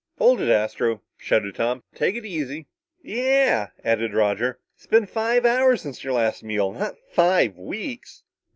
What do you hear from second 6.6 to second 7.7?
not five